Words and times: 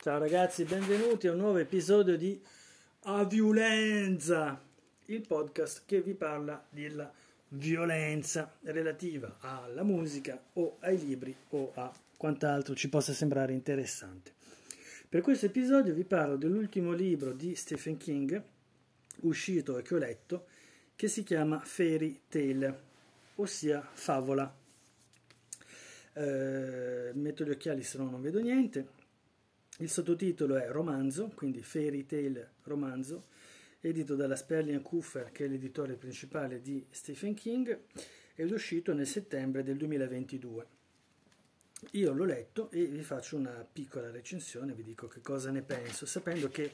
Ciao 0.00 0.18
ragazzi, 0.18 0.62
benvenuti 0.62 1.26
a 1.26 1.32
un 1.32 1.38
nuovo 1.38 1.58
episodio 1.58 2.16
di 2.16 2.40
A 3.02 3.24
Violenza, 3.24 4.62
il 5.06 5.26
podcast 5.26 5.82
che 5.86 6.00
vi 6.02 6.14
parla 6.14 6.64
della 6.70 7.12
violenza 7.48 8.54
relativa 8.62 9.38
alla 9.40 9.82
musica 9.82 10.40
o 10.52 10.76
ai 10.80 10.98
libri 10.98 11.34
o 11.48 11.72
a 11.74 11.92
quant'altro 12.16 12.76
ci 12.76 12.88
possa 12.88 13.12
sembrare 13.12 13.52
interessante. 13.52 14.30
Per 15.08 15.20
questo 15.20 15.46
episodio 15.46 15.92
vi 15.92 16.04
parlo 16.04 16.36
dell'ultimo 16.36 16.92
libro 16.92 17.32
di 17.32 17.56
Stephen 17.56 17.96
King, 17.96 18.40
uscito 19.22 19.78
e 19.78 19.82
che 19.82 19.94
ho 19.96 19.98
letto, 19.98 20.46
che 20.94 21.08
si 21.08 21.24
chiama 21.24 21.58
Fairy 21.58 22.20
Tale, 22.28 22.80
ossia 23.34 23.86
favola. 23.92 24.54
Eh, 26.12 27.10
metto 27.14 27.44
gli 27.44 27.50
occhiali 27.50 27.82
se 27.82 27.98
no 27.98 28.08
non 28.08 28.22
vedo 28.22 28.38
niente. 28.38 28.97
Il 29.80 29.88
sottotitolo 29.88 30.56
è 30.56 30.68
Romanzo, 30.70 31.30
quindi 31.36 31.62
Fairy 31.62 32.04
Tale 32.04 32.54
Romanzo, 32.64 33.26
edito 33.80 34.16
dalla 34.16 34.34
Sperling 34.34 34.82
Kuffer, 34.82 35.30
che 35.30 35.44
è 35.44 35.48
l'editore 35.48 35.94
principale 35.94 36.60
di 36.60 36.84
Stephen 36.90 37.32
King, 37.34 37.82
ed 38.34 38.50
uscito 38.50 38.92
nel 38.92 39.06
settembre 39.06 39.62
del 39.62 39.76
2022. 39.76 40.66
Io 41.92 42.12
l'ho 42.12 42.24
letto 42.24 42.72
e 42.72 42.86
vi 42.86 43.04
faccio 43.04 43.36
una 43.36 43.64
piccola 43.72 44.10
recensione, 44.10 44.72
vi 44.72 44.82
dico 44.82 45.06
che 45.06 45.20
cosa 45.20 45.52
ne 45.52 45.62
penso, 45.62 46.06
sapendo 46.06 46.48
che 46.48 46.72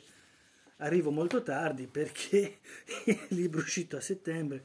arrivo 0.76 1.10
molto 1.10 1.42
tardi 1.42 1.86
perché 1.86 2.60
il 3.04 3.26
libro 3.28 3.60
è 3.60 3.64
uscito 3.64 3.98
a 3.98 4.00
settembre, 4.00 4.64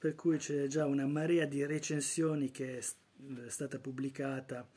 per 0.00 0.16
cui 0.16 0.36
c'è 0.38 0.66
già 0.66 0.84
una 0.84 1.06
marea 1.06 1.44
di 1.44 1.64
recensioni 1.64 2.50
che 2.50 2.78
è 2.78 3.48
stata 3.48 3.78
pubblicata 3.78 4.68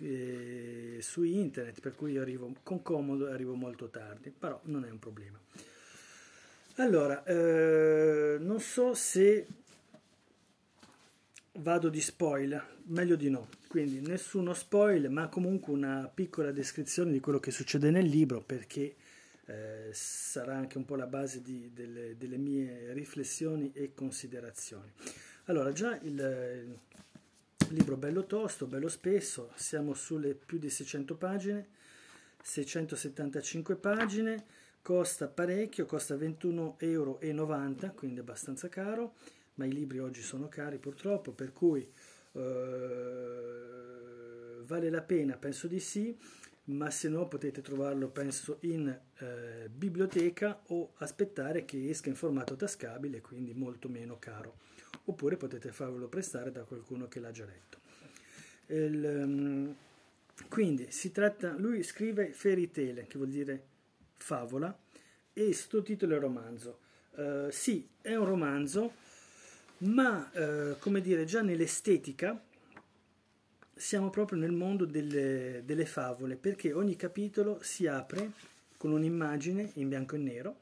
eh, 0.00 0.98
su 1.00 1.22
internet, 1.22 1.80
per 1.80 1.94
cui 1.94 2.12
io 2.12 2.22
arrivo 2.22 2.52
con 2.62 2.82
comodo 2.82 3.28
arrivo 3.28 3.54
molto 3.54 3.88
tardi, 3.88 4.30
però 4.30 4.60
non 4.64 4.84
è 4.84 4.90
un 4.90 4.98
problema. 4.98 5.38
Allora, 6.76 7.22
eh, 7.24 8.36
non 8.40 8.60
so 8.60 8.94
se 8.94 9.46
vado 11.58 11.88
di 11.88 12.00
spoiler, 12.00 12.78
meglio 12.86 13.14
di 13.14 13.30
no, 13.30 13.48
quindi 13.68 14.00
nessuno 14.00 14.54
spoiler, 14.54 15.10
ma 15.10 15.28
comunque 15.28 15.72
una 15.72 16.10
piccola 16.12 16.50
descrizione 16.50 17.12
di 17.12 17.20
quello 17.20 17.38
che 17.38 17.52
succede 17.52 17.90
nel 17.90 18.06
libro, 18.06 18.40
perché 18.40 18.96
eh, 19.46 19.90
sarà 19.92 20.56
anche 20.56 20.78
un 20.78 20.84
po' 20.84 20.96
la 20.96 21.06
base 21.06 21.42
di, 21.42 21.70
delle, 21.72 22.16
delle, 22.16 22.38
mie 22.38 22.92
riflessioni 22.92 23.70
e 23.72 23.92
considerazioni. 23.94 24.90
Allora, 25.44 25.70
già 25.72 25.96
il, 26.02 26.76
libro 27.70 27.96
bello 27.96 28.24
tosto, 28.26 28.66
bello 28.66 28.88
spesso, 28.88 29.50
siamo 29.54 29.94
sulle 29.94 30.34
più 30.34 30.58
di 30.58 30.68
600 30.70 31.16
pagine, 31.16 31.68
675 32.42 33.76
pagine, 33.76 34.44
costa 34.82 35.28
parecchio, 35.28 35.86
costa 35.86 36.14
21,90 36.14 36.74
euro, 36.78 37.18
quindi 37.94 38.20
abbastanza 38.20 38.68
caro, 38.68 39.14
ma 39.54 39.64
i 39.64 39.72
libri 39.72 39.98
oggi 39.98 40.20
sono 40.20 40.48
cari 40.48 40.78
purtroppo, 40.78 41.32
per 41.32 41.52
cui 41.52 41.80
eh, 42.32 42.40
vale 44.64 44.90
la 44.90 45.02
pena, 45.02 45.36
penso 45.36 45.66
di 45.66 45.80
sì, 45.80 46.16
ma 46.66 46.90
se 46.90 47.08
no 47.08 47.28
potete 47.28 47.60
trovarlo 47.60 48.08
penso 48.08 48.58
in 48.60 48.88
eh, 49.18 49.68
biblioteca 49.68 50.62
o 50.68 50.92
aspettare 50.96 51.64
che 51.64 51.90
esca 51.90 52.08
in 52.08 52.14
formato 52.14 52.56
tascabile, 52.56 53.20
quindi 53.20 53.52
molto 53.52 53.88
meno 53.88 54.18
caro 54.18 54.56
oppure 55.04 55.36
potete 55.36 55.72
farvelo 55.72 56.08
prestare 56.08 56.50
da 56.50 56.64
qualcuno 56.64 57.08
che 57.08 57.20
l'ha 57.20 57.30
già 57.30 57.44
letto. 57.44 57.78
Il, 58.66 59.04
um, 59.04 59.74
quindi 60.48 60.90
si 60.90 61.10
tratta, 61.10 61.54
lui 61.56 61.82
scrive 61.82 62.32
fairy 62.32 62.70
tale, 62.70 63.06
che 63.06 63.18
vuol 63.18 63.30
dire 63.30 63.62
favola, 64.16 64.76
e 65.32 65.44
il 65.44 65.54
sottotitolo 65.54 66.16
è 66.16 66.18
romanzo. 66.18 66.78
Uh, 67.10 67.50
sì, 67.50 67.86
è 68.00 68.14
un 68.14 68.24
romanzo, 68.24 68.92
ma 69.78 70.30
uh, 70.32 70.78
come 70.78 71.00
dire, 71.00 71.24
già 71.24 71.42
nell'estetica 71.42 72.42
siamo 73.74 74.10
proprio 74.10 74.38
nel 74.38 74.52
mondo 74.52 74.84
delle, 74.84 75.62
delle 75.64 75.86
favole, 75.86 76.36
perché 76.36 76.72
ogni 76.72 76.96
capitolo 76.96 77.58
si 77.62 77.86
apre 77.86 78.32
con 78.76 78.92
un'immagine 78.92 79.72
in 79.74 79.88
bianco 79.88 80.16
e 80.16 80.18
nero 80.18 80.58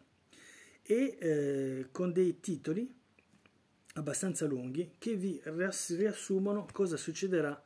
e 0.82 1.16
eh, 1.18 1.88
con 1.90 2.12
dei 2.12 2.40
titoli 2.40 3.00
abbastanza 3.94 4.46
lunghi 4.46 4.94
che 4.98 5.14
vi 5.14 5.40
riassumono 5.44 6.66
cosa 6.72 6.96
succederà 6.96 7.60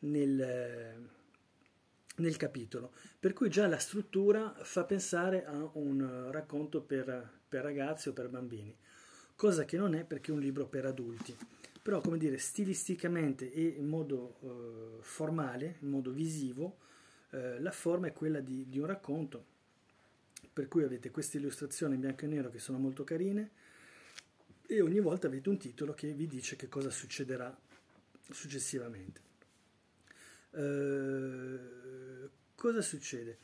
nel, 0.00 1.08
nel 2.16 2.36
capitolo. 2.36 2.92
Per 3.18 3.32
cui 3.32 3.50
già 3.50 3.66
la 3.66 3.78
struttura 3.78 4.54
fa 4.62 4.84
pensare 4.84 5.44
a 5.44 5.68
un 5.74 6.28
racconto 6.30 6.80
per, 6.80 7.40
per 7.48 7.62
ragazzi 7.62 8.08
o 8.08 8.12
per 8.12 8.28
bambini, 8.28 8.76
cosa 9.34 9.64
che 9.64 9.76
non 9.76 9.94
è 9.94 10.04
perché 10.04 10.30
è 10.30 10.34
un 10.34 10.40
libro 10.40 10.66
per 10.66 10.86
adulti. 10.86 11.36
Però, 11.88 12.02
come 12.02 12.18
dire, 12.18 12.36
stilisticamente 12.36 13.50
e 13.50 13.62
in 13.62 13.86
modo 13.86 14.36
eh, 14.42 15.02
formale, 15.02 15.76
in 15.78 15.88
modo 15.88 16.10
visivo, 16.10 16.76
eh, 17.30 17.58
la 17.60 17.70
forma 17.70 18.08
è 18.08 18.12
quella 18.12 18.40
di, 18.40 18.68
di 18.68 18.78
un 18.78 18.84
racconto. 18.84 19.42
Per 20.52 20.68
cui 20.68 20.82
avete 20.82 21.10
queste 21.10 21.38
illustrazioni 21.38 21.94
in 21.94 22.00
bianco 22.00 22.26
e 22.26 22.28
nero 22.28 22.50
che 22.50 22.58
sono 22.58 22.76
molto 22.76 23.04
carine, 23.04 23.50
e 24.66 24.82
ogni 24.82 25.00
volta 25.00 25.28
avete 25.28 25.48
un 25.48 25.56
titolo 25.56 25.94
che 25.94 26.12
vi 26.12 26.26
dice 26.26 26.56
che 26.56 26.68
cosa 26.68 26.90
succederà 26.90 27.58
successivamente. 28.32 29.20
Uh, 30.50 32.28
cosa 32.54 32.82
succede? 32.82 33.38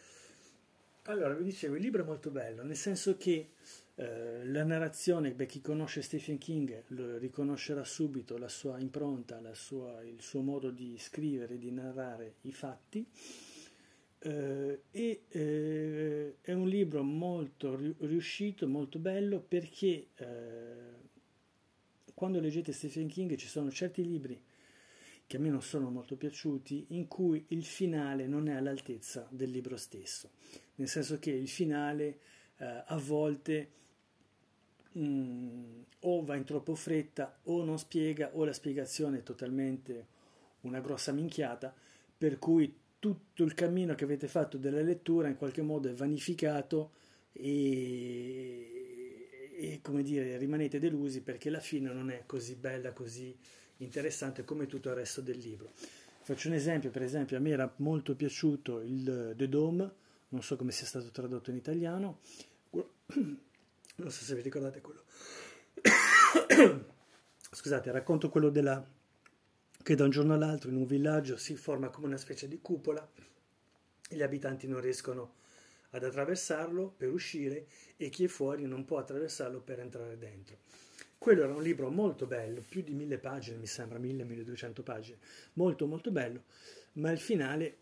Allora, 1.05 1.32
vi 1.32 1.44
dicevo, 1.44 1.76
il 1.76 1.81
libro 1.81 2.03
è 2.03 2.05
molto 2.05 2.28
bello, 2.28 2.62
nel 2.62 2.76
senso 2.76 3.16
che 3.16 3.53
uh, 3.94 4.03
la 4.44 4.65
narrazione, 4.65 5.32
beh, 5.32 5.47
chi 5.47 5.60
conosce 5.60 6.03
Stephen 6.03 6.38
King 6.38 6.84
riconoscerà 7.19 7.84
subito 7.84 8.37
la 8.37 8.49
sua 8.49 8.78
impronta, 8.78 9.41
la 9.41 9.55
sua, 9.55 10.03
il 10.03 10.21
suo 10.21 10.43
modo 10.43 10.71
di 10.71 10.97
scrivere, 10.99 11.59
di 11.59 11.71
narrare 11.71 12.37
i 12.43 12.53
fatti. 12.53 13.06
Uh, 14.25 14.78
e 14.91 15.25
uh, 15.28 16.41
è 16.41 16.53
un 16.53 16.66
libro 16.66 17.03
molto 17.03 17.77
riuscito, 17.99 18.66
molto 18.66 18.99
bello 18.99 19.38
perché 19.38 20.06
uh, 20.19 20.94
quando 22.15 22.41
leggete 22.41 22.72
Stephen 22.72 23.09
King 23.09 23.34
ci 23.37 23.49
sono 23.49 23.71
certi 23.71 24.03
libri 24.03 24.43
che 25.26 25.37
a 25.37 25.41
me 25.41 25.49
non 25.49 25.62
sono 25.62 25.91
molto 25.91 26.16
piaciuti, 26.16 26.87
in 26.91 27.09
cui 27.09 27.44
il 27.49 27.65
finale 27.65 28.26
non 28.26 28.49
è 28.49 28.55
all'altezza 28.55 29.26
del 29.31 29.50
libro 29.50 29.76
stesso, 29.76 30.31
nel 30.76 30.88
senso 30.88 31.19
che 31.19 31.31
il 31.31 31.49
finale 31.49 32.19
eh, 32.59 32.82
a 32.87 32.97
volte 32.99 33.71
mh, 34.94 35.00
mm, 35.03 35.81
o 36.00 36.25
va 36.25 36.37
in 36.37 36.44
troppo 36.44 36.75
fretta 36.75 37.38
o 37.44 37.65
non 37.65 37.78
spiega 37.78 38.31
o 38.34 38.44
la 38.44 38.53
spiegazione 38.53 39.19
è 39.19 39.22
totalmente 39.22 40.06
una 40.62 40.81
grossa 40.81 41.12
minchiata, 41.12 41.75
per 42.16 42.38
cui 42.38 42.75
tutto 42.99 43.44
il 43.44 43.55
cammino 43.55 43.94
che 43.94 44.05
avete 44.05 44.28
fatto 44.28 44.56
della 44.56 44.81
lettura 44.81 45.28
in 45.28 45.37
qualche 45.37 45.62
modo 45.62 45.88
è 45.88 45.94
vanificato 45.94 46.93
e 47.32 48.84
e 49.56 49.81
come 49.82 50.03
dire 50.03 50.37
rimanete 50.37 50.78
delusi 50.78 51.22
perché 51.22 51.49
la 51.49 51.61
fine 51.61 51.93
non 51.93 52.11
è 52.11 52.25
così 52.26 52.56
bella, 52.56 52.93
così 52.93 53.34
interessante 53.78 54.44
come 54.44 54.66
tutto 54.66 54.88
il 54.88 54.97
resto 54.97 55.21
del 55.21 55.38
libro. 55.38 55.72
Faccio 56.22 56.49
un 56.49 56.55
esempio, 56.55 56.91
per 56.91 57.03
esempio 57.03 57.37
a 57.37 57.41
me 57.41 57.50
era 57.50 57.72
molto 57.76 58.15
piaciuto 58.15 58.81
il 58.81 59.34
The 59.37 59.49
Dome, 59.49 59.93
non 60.28 60.43
so 60.43 60.56
come 60.56 60.72
sia 60.72 60.87
stato 60.87 61.11
tradotto 61.11 61.50
in 61.50 61.56
italiano, 61.56 62.21
non 63.97 64.10
so 64.10 64.25
se 64.25 64.34
vi 64.34 64.43
ricordate 64.43 64.81
quello. 64.81 65.03
Scusate, 67.50 67.91
racconto 67.91 68.28
quello 68.28 68.50
della 68.50 68.84
che 69.82 69.94
da 69.94 70.05
un 70.05 70.10
giorno 70.10 70.32
all'altro 70.32 70.71
in 70.71 70.77
un 70.77 70.87
villaggio 70.87 71.37
si 71.37 71.56
forma 71.56 71.91
come 71.91 72.06
una 72.06 72.16
specie 72.16 72.49
di 72.49 72.59
cupola 72.62 73.06
gli 74.09 74.22
abitanti 74.22 74.66
non 74.66 74.81
riescono 74.81 75.35
ad 75.91 76.02
attraversarlo 76.05 76.94
per 76.96 77.12
uscire 77.12 77.67
e 77.96 78.08
chi 78.08 78.25
è 78.25 78.29
fuori 78.29 78.64
non 78.64 78.85
può 78.85 78.99
attraversarlo 78.99 79.61
per 79.61 79.81
entrare 79.81 80.17
dentro. 80.17 80.58
Quello 81.19 81.43
era 81.43 81.55
un 81.55 81.62
libro 81.62 81.91
molto 81.91 82.26
bello, 82.26 82.62
più 82.67 82.82
di 82.82 82.93
mille 82.93 83.19
pagine, 83.19 83.56
mi 83.56 83.67
sembra, 83.67 83.99
mille, 83.99 84.25
mille 84.25 84.44
duecento 84.44 84.82
pagine, 84.82 85.19
molto 85.55 85.87
molto 85.87 86.11
bello, 86.11 86.44
ma 86.94 87.11
il 87.11 87.19
finale 87.19 87.76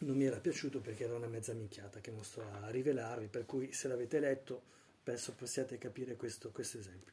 non 0.00 0.16
mi 0.16 0.24
era 0.24 0.38
piaciuto 0.38 0.80
perché 0.80 1.04
era 1.04 1.14
una 1.14 1.28
mezza 1.28 1.52
minchiata 1.52 2.00
che 2.00 2.10
non 2.10 2.24
sto 2.24 2.42
a 2.42 2.70
rivelarvi, 2.70 3.26
per 3.26 3.46
cui 3.46 3.72
se 3.72 3.88
l'avete 3.88 4.18
letto 4.18 4.62
penso 5.10 5.34
possiate 5.34 5.76
capire 5.76 6.14
questo, 6.14 6.52
questo 6.52 6.78
esempio. 6.78 7.12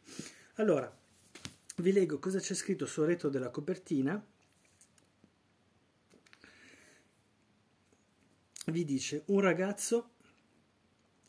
Allora, 0.55 0.95
vi 1.77 1.91
leggo 1.91 2.19
cosa 2.19 2.39
c'è 2.39 2.53
scritto 2.53 2.85
sul 2.85 3.07
retro 3.07 3.29
della 3.29 3.49
copertina 3.49 4.23
vi 8.67 8.85
dice 8.85 9.23
un 9.27 9.39
ragazzo, 9.39 10.11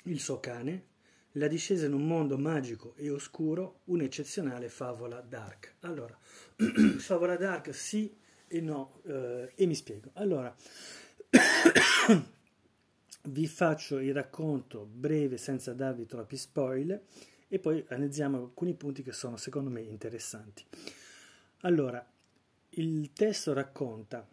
il 0.04 0.20
suo 0.20 0.40
cane, 0.40 0.86
la 1.32 1.48
discesa 1.48 1.86
in 1.86 1.94
un 1.94 2.06
mondo 2.06 2.36
magico 2.36 2.94
e 2.96 3.08
oscuro, 3.08 3.80
un'eccezionale 3.84 4.68
favola 4.68 5.22
dark. 5.22 5.76
Allora, 5.80 6.18
favola 6.98 7.36
dark 7.36 7.72
sì 7.72 8.14
e 8.46 8.60
no, 8.60 9.00
eh, 9.06 9.52
e 9.54 9.64
mi 9.64 9.74
spiego. 9.74 10.10
Allora, 10.14 10.54
vi 13.22 13.46
faccio 13.46 13.98
il 13.98 14.14
racconto 14.14 14.86
breve 14.90 15.36
senza 15.36 15.72
darvi 15.72 16.06
troppi 16.06 16.36
spoiler 16.36 17.02
e 17.48 17.58
poi 17.58 17.84
analizziamo 17.88 18.38
alcuni 18.38 18.74
punti 18.74 19.02
che 19.02 19.12
sono 19.12 19.36
secondo 19.36 19.70
me 19.70 19.80
interessanti. 19.80 20.64
Allora, 21.62 22.04
il 22.70 23.12
testo 23.12 23.52
racconta 23.52 24.26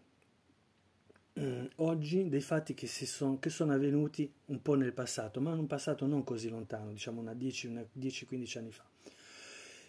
eh, 1.34 1.70
oggi 1.78 2.30
dei 2.30 2.42
fatti 2.42 2.74
che, 2.74 2.88
son, 2.88 3.40
che, 3.40 3.50
sono 3.50 3.74
avvenuti 3.74 4.32
un 4.46 4.62
po' 4.62 4.76
nel 4.76 4.94
passato, 4.94 5.42
ma 5.42 5.52
in 5.52 5.60
un 5.60 5.68
passato 5.68 6.06
non 6.06 6.24
così 6.24 6.50
lontano, 6.50 6.92
diciamo 6.92 7.20
una 7.20 7.34
10-15 7.34 8.58
anni 8.58 8.72
fa. 8.72 8.86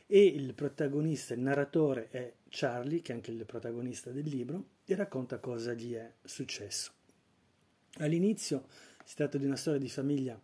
E 0.09 0.25
il 0.25 0.55
protagonista, 0.55 1.35
il 1.35 1.41
narratore 1.41 2.09
è 2.11 2.33
Charlie, 2.49 3.01
che 3.01 3.13
è 3.13 3.15
anche 3.17 3.33
il 3.33 3.45
protagonista 3.45 4.11
del 4.11 4.29
libro, 4.29 4.65
e 4.85 4.95
racconta 4.95 5.39
cosa 5.39 5.73
gli 5.73 5.95
è 5.95 6.13
successo. 6.23 6.96
All'inizio 7.99 8.67
si 9.05 9.15
tratta 9.15 9.39
di 9.39 9.47
una 9.47 9.57
storia 9.57 9.81
di 9.81 9.89
famiglia 9.89 10.39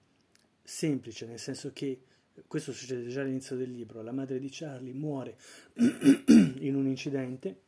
semplice, 0.63 1.27
nel 1.27 1.39
senso 1.39 1.71
che 1.73 2.01
questo 2.47 2.73
succede 2.73 3.09
già 3.09 3.21
all'inizio 3.21 3.57
del 3.57 3.71
libro, 3.71 4.03
la 4.03 4.13
madre 4.13 4.39
di 4.39 4.49
Charlie 4.51 4.95
muore 4.95 5.37
in 5.77 6.75
un 6.75 6.87
incidente, 6.87 7.61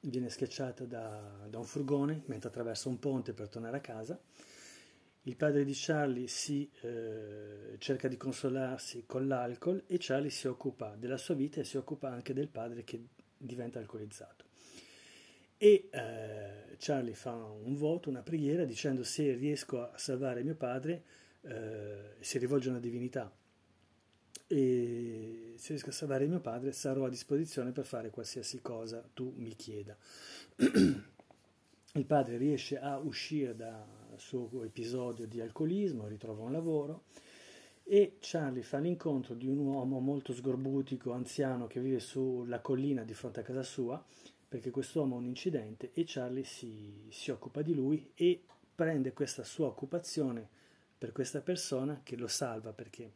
viene 0.00 0.28
schiacciata 0.28 0.84
da, 0.84 1.46
da, 1.48 1.58
un 1.58 1.64
furgone 1.64 2.22
mentre 2.26 2.50
attraversa 2.50 2.90
un 2.90 2.98
ponte 2.98 3.32
per 3.32 3.48
tornare 3.48 3.78
a 3.78 3.80
casa. 3.80 4.20
Il 5.26 5.36
padre 5.36 5.64
di 5.64 5.72
Charlie 5.74 6.26
si, 6.26 6.70
eh, 6.82 7.76
cerca 7.78 8.08
di 8.08 8.18
consolarsi 8.18 9.04
con 9.06 9.26
l'alcol 9.26 9.84
e 9.86 9.96
Charlie 9.98 10.28
si 10.28 10.46
occupa 10.46 10.94
della 10.98 11.16
sua 11.16 11.34
vita 11.34 11.60
e 11.60 11.64
si 11.64 11.78
occupa 11.78 12.10
anche 12.10 12.34
del 12.34 12.48
padre 12.48 12.84
che 12.84 13.02
diventa 13.38 13.78
alcolizzato. 13.78 14.44
E 15.64 15.88
eh, 15.92 16.76
Charlie 16.76 17.14
fa 17.14 17.32
un 17.32 17.74
voto, 17.74 18.10
una 18.10 18.20
preghiera 18.20 18.66
dicendo 18.66 19.02
se 19.02 19.32
riesco 19.32 19.80
a 19.80 19.96
salvare 19.96 20.42
mio 20.42 20.56
padre, 20.56 21.02
eh, 21.40 22.16
si 22.20 22.36
rivolge 22.36 22.68
a 22.68 22.72
una 22.72 22.80
divinità 22.80 23.34
e 24.46 25.54
se 25.56 25.68
riesco 25.68 25.88
a 25.88 25.92
salvare 25.92 26.26
mio 26.26 26.40
padre 26.40 26.70
sarò 26.72 27.06
a 27.06 27.08
disposizione 27.08 27.72
per 27.72 27.86
fare 27.86 28.10
qualsiasi 28.10 28.60
cosa 28.60 29.08
tu 29.14 29.32
mi 29.38 29.56
chieda. 29.56 29.96
Il 31.94 32.04
padre 32.04 32.36
riesce 32.36 32.78
a 32.78 32.98
uscire 32.98 33.56
dal 33.56 33.86
suo 34.16 34.64
episodio 34.64 35.26
di 35.26 35.40
alcolismo, 35.40 36.06
ritrova 36.06 36.42
un 36.42 36.52
lavoro 36.52 37.04
e 37.84 38.18
Charlie 38.20 38.62
fa 38.62 38.76
l'incontro 38.80 39.34
di 39.34 39.46
un 39.46 39.60
uomo 39.60 39.98
molto 39.98 40.34
sgorbutico, 40.34 41.12
anziano, 41.12 41.66
che 41.66 41.80
vive 41.80 42.00
sulla 42.00 42.60
collina 42.60 43.02
di 43.02 43.14
fronte 43.14 43.40
a 43.40 43.42
casa 43.42 43.62
sua, 43.62 44.04
perché 44.54 44.70
quest'uomo 44.70 45.16
ha 45.16 45.18
un 45.18 45.26
incidente 45.26 45.90
e 45.94 46.04
Charlie 46.06 46.44
si, 46.44 47.08
si 47.10 47.32
occupa 47.32 47.60
di 47.60 47.74
lui 47.74 48.12
e 48.14 48.40
prende 48.72 49.12
questa 49.12 49.42
sua 49.42 49.66
occupazione 49.66 50.48
per 50.96 51.10
questa 51.10 51.40
persona 51.40 52.02
che 52.04 52.14
lo 52.14 52.28
salva 52.28 52.72
perché 52.72 53.10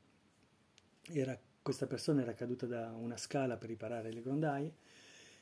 era, 1.12 1.38
questa 1.62 1.86
persona 1.86 2.22
era 2.22 2.34
caduta 2.34 2.66
da 2.66 2.90
una 2.90 3.16
scala 3.16 3.56
per 3.56 3.68
riparare 3.68 4.10
le 4.10 4.20
grondaie, 4.20 4.74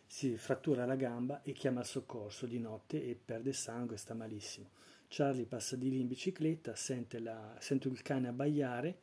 si 0.07 0.37
frattura 0.37 0.85
la 0.85 0.97
gamba 0.97 1.41
e 1.41 1.53
chiama 1.53 1.81
il 1.81 1.87
soccorso 1.87 2.45
di 2.45 2.59
notte 2.59 3.03
e 3.03 3.15
perde 3.15 3.55
sangue 3.55 3.95
e 3.95 3.99
sta 3.99 4.13
malissimo. 4.13 4.69
Charlie 5.09 5.47
passa 5.47 5.77
di 5.77 5.89
lì 5.89 6.01
in 6.01 6.09
bicicletta, 6.09 6.77
sente, 6.77 7.21
la, 7.21 7.57
sente 7.59 7.89
il 7.89 8.03
cane 8.03 8.29
abbaiare, 8.29 8.99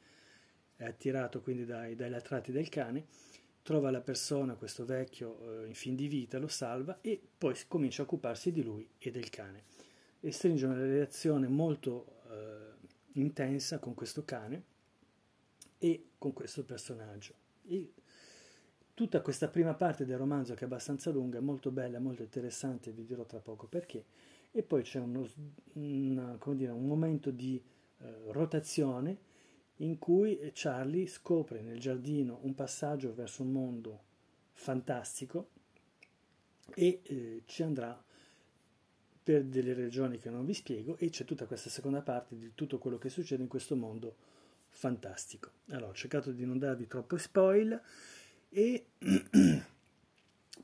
è 0.75 0.85
attirato 0.85 1.41
quindi 1.41 1.65
dai, 1.65 1.95
dai 1.95 2.11
latrati 2.11 2.51
del 2.51 2.69
cane, 2.69 3.07
trova 3.63 3.89
la 3.89 4.01
persona, 4.01 4.55
questo 4.55 4.85
vecchio 4.85 5.63
eh, 5.63 5.67
in 5.67 5.73
fin 5.73 5.95
di 5.95 6.07
vita, 6.07 6.37
lo 6.37 6.49
salva 6.49 6.99
e 7.01 7.19
poi 7.37 7.55
comincia 7.67 8.01
a 8.01 8.05
occuparsi 8.05 8.51
di 8.51 8.61
lui 8.61 8.87
e 8.99 9.09
del 9.09 9.29
cane. 9.29 9.63
E 10.19 10.31
stringe 10.31 10.65
una 10.65 10.75
relazione 10.75 11.47
molto 11.47 12.21
eh, 12.29 12.73
intensa 13.13 13.79
con 13.79 13.93
questo 13.93 14.23
cane 14.25 14.63
e 15.79 16.09
con 16.17 16.33
questo 16.33 16.63
personaggio. 16.63 17.33
E 17.65 17.93
tutta 18.93 19.21
questa 19.21 19.47
prima 19.47 19.73
parte 19.73 20.05
del 20.05 20.17
romanzo, 20.17 20.53
che 20.53 20.61
è 20.61 20.65
abbastanza 20.65 21.09
lunga, 21.09 21.37
è 21.37 21.41
molto 21.41 21.71
bella, 21.71 21.99
molto 21.99 22.21
interessante, 22.21 22.91
vi 22.91 23.05
dirò 23.05 23.25
tra 23.25 23.39
poco 23.39 23.67
perché. 23.67 24.05
E 24.51 24.61
poi 24.61 24.83
c'è 24.83 24.99
uno, 24.99 25.27
una, 25.73 26.37
dire, 26.51 26.71
un 26.71 26.85
momento 26.85 27.31
di 27.31 27.61
eh, 27.99 28.05
rotazione 28.27 29.31
in 29.77 29.97
cui 29.97 30.51
Charlie 30.53 31.07
scopre 31.07 31.61
nel 31.61 31.79
giardino 31.79 32.39
un 32.43 32.53
passaggio 32.53 33.13
verso 33.13 33.43
un 33.43 33.51
mondo 33.51 34.01
fantastico 34.53 35.49
e 36.75 37.01
eh, 37.03 37.41
ci 37.45 37.63
andrà 37.63 38.01
per 39.23 39.45
delle 39.45 39.73
ragioni 39.73 40.17
che 40.17 40.29
non 40.29 40.45
vi 40.45 40.53
spiego 40.53 40.97
e 40.97 41.09
c'è 41.09 41.23
tutta 41.23 41.45
questa 41.45 41.69
seconda 41.69 42.01
parte 42.01 42.37
di 42.37 42.51
tutto 42.53 42.77
quello 42.77 42.97
che 42.97 43.09
succede 43.09 43.41
in 43.41 43.47
questo 43.47 43.75
mondo 43.75 44.15
fantastico. 44.69 45.51
Allora, 45.69 45.91
ho 45.91 45.93
cercato 45.93 46.31
di 46.31 46.45
non 46.45 46.57
darvi 46.57 46.87
troppo 46.87 47.17
spoil 47.17 47.79
e 48.49 48.85